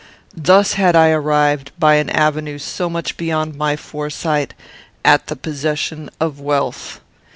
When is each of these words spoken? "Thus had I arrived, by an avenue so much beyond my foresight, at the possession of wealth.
"Thus 0.35 0.73
had 0.73 0.95
I 0.95 1.11
arrived, 1.11 1.69
by 1.77 1.97
an 1.97 2.09
avenue 2.09 2.57
so 2.57 2.89
much 2.89 3.17
beyond 3.17 3.55
my 3.55 3.75
foresight, 3.75 4.55
at 5.05 5.27
the 5.27 5.35
possession 5.35 6.09
of 6.19 6.39
wealth. 6.39 7.01